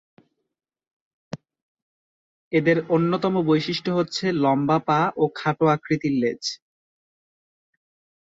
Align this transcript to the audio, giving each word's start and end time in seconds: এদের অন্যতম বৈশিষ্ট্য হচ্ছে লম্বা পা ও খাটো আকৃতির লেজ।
এদের 2.51 2.77
অন্যতম 2.89 3.33
বৈশিষ্ট্য 3.47 3.89
হচ্ছে 3.91 4.25
লম্বা 4.35 4.77
পা 4.87 4.99
ও 5.17 5.23
খাটো 5.35 5.65
আকৃতির 5.67 6.13
লেজ। 6.21 6.43